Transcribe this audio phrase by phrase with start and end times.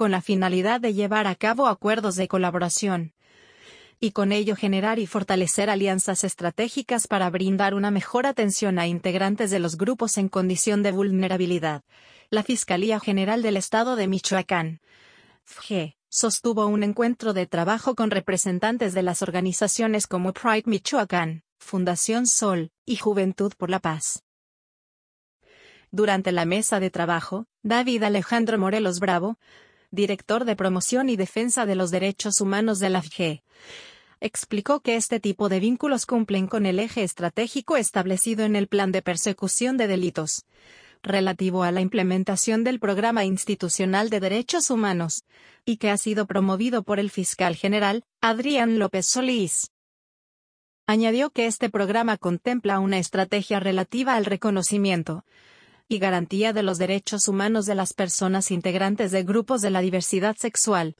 [0.00, 3.12] con la finalidad de llevar a cabo acuerdos de colaboración
[4.00, 9.50] y con ello generar y fortalecer alianzas estratégicas para brindar una mejor atención a integrantes
[9.50, 11.82] de los grupos en condición de vulnerabilidad.
[12.30, 14.80] La Fiscalía General del Estado de Michoacán,
[15.44, 22.26] FG, sostuvo un encuentro de trabajo con representantes de las organizaciones como Pride Michoacán, Fundación
[22.26, 24.24] Sol, y Juventud por la Paz.
[25.90, 29.36] Durante la mesa de trabajo, David Alejandro Morelos Bravo,
[29.90, 33.42] director de promoción y defensa de los derechos humanos de la FG,
[34.20, 38.92] explicó que este tipo de vínculos cumplen con el eje estratégico establecido en el Plan
[38.92, 40.44] de Persecución de Delitos,
[41.02, 45.24] relativo a la implementación del Programa Institucional de Derechos Humanos,
[45.64, 49.70] y que ha sido promovido por el fiscal general, Adrián López Solís.
[50.86, 55.24] Añadió que este programa contempla una estrategia relativa al reconocimiento,
[55.90, 60.36] y garantía de los derechos humanos de las personas integrantes de grupos de la diversidad
[60.36, 60.94] sexual,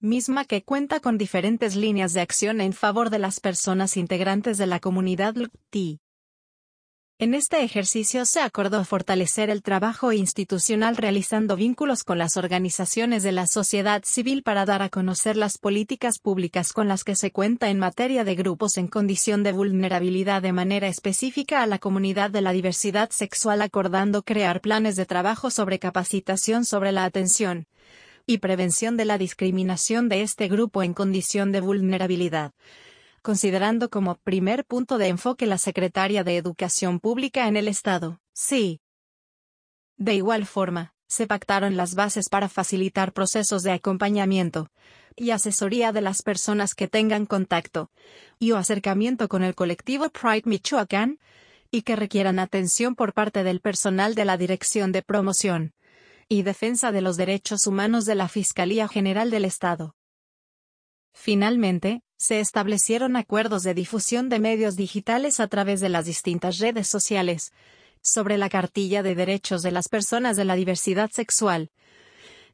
[0.00, 4.66] misma que cuenta con diferentes líneas de acción en favor de las personas integrantes de
[4.66, 6.00] la comunidad LGBTI.
[7.20, 13.30] En este ejercicio se acordó fortalecer el trabajo institucional realizando vínculos con las organizaciones de
[13.30, 17.70] la sociedad civil para dar a conocer las políticas públicas con las que se cuenta
[17.70, 22.40] en materia de grupos en condición de vulnerabilidad de manera específica a la comunidad de
[22.40, 27.68] la diversidad sexual acordando crear planes de trabajo sobre capacitación sobre la atención
[28.26, 32.54] y prevención de la discriminación de este grupo en condición de vulnerabilidad
[33.24, 38.20] considerando como primer punto de enfoque la secretaria de Educación Pública en el Estado.
[38.34, 38.82] Sí.
[39.96, 44.70] De igual forma, se pactaron las bases para facilitar procesos de acompañamiento
[45.16, 47.90] y asesoría de las personas que tengan contacto
[48.38, 51.18] y o acercamiento con el colectivo Pride Michoacán
[51.70, 55.72] y que requieran atención por parte del personal de la Dirección de Promoción
[56.28, 59.96] y Defensa de los Derechos Humanos de la Fiscalía General del Estado.
[61.14, 66.88] Finalmente, se establecieron acuerdos de difusión de medios digitales a través de las distintas redes
[66.88, 67.52] sociales,
[68.00, 71.70] sobre la cartilla de derechos de las personas de la diversidad sexual,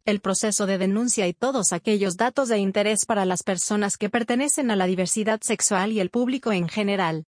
[0.07, 4.73] el proceso de denuncia y todos aquellos datos de interés para las personas que pertenecen
[4.73, 7.27] a la diversidad sexual y el público en general.